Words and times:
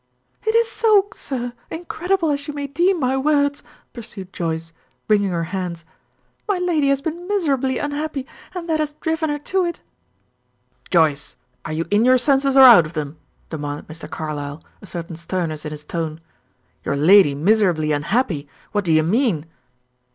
"It 0.47 0.55
is 0.55 0.67
so, 0.67 1.05
sir, 1.13 1.53
incredible 1.69 2.31
as 2.31 2.47
you 2.47 2.55
may 2.55 2.65
deem 2.65 2.99
my 2.99 3.15
words," 3.15 3.61
pursued 3.93 4.33
Joyce, 4.33 4.73
wringing 5.07 5.29
her 5.29 5.43
hands. 5.53 5.85
"My 6.47 6.57
lady 6.57 6.89
has 6.89 7.03
been 7.03 7.27
miserably 7.27 7.77
unhappy; 7.77 8.25
and 8.55 8.67
that 8.67 8.79
has 8.79 8.93
driven 8.93 9.29
her 9.29 9.37
to 9.37 9.63
it." 9.63 9.81
"Joyce, 10.89 11.35
are 11.65 11.73
you 11.73 11.85
in 11.91 12.03
your 12.03 12.17
senses 12.17 12.57
or 12.57 12.63
out 12.63 12.87
of 12.87 12.93
them?" 12.93 13.19
demanded 13.51 13.87
Mr. 13.89 14.09
Carlyle, 14.09 14.63
a 14.81 14.87
certain 14.87 15.17
sternness 15.17 15.65
in 15.65 15.71
his 15.71 15.85
tone. 15.85 16.19
"Your 16.83 16.95
lady 16.95 17.35
miserably 17.35 17.91
unhappy! 17.91 18.47
What 18.71 18.85
do 18.85 18.91
you 18.91 19.03
mean?" 19.03 19.45